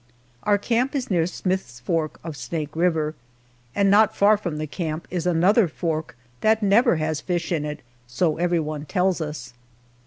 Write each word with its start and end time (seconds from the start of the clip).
Our 0.41 0.57
camp 0.57 0.95
is 0.95 1.11
near 1.11 1.27
Smith's 1.27 1.79
fork 1.79 2.19
of 2.23 2.35
Snake 2.35 2.75
River, 2.75 3.13
and 3.75 3.91
not 3.91 4.15
far 4.17 4.35
from 4.35 4.57
the 4.57 4.65
camp 4.65 5.07
is 5.11 5.27
another 5.27 5.67
fork 5.67 6.15
that 6.39 6.63
never 6.63 6.95
has 6.95 7.21
fish 7.21 7.51
in 7.51 7.65
it 7.65 7.81
so 8.07 8.37
everyone 8.37 8.87
tells 8.87 9.21
us. 9.21 9.53